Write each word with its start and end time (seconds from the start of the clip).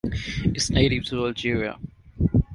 It 0.03 0.57
is 0.57 0.71
native 0.71 1.05
to 1.09 1.27
Algeria. 1.27 1.77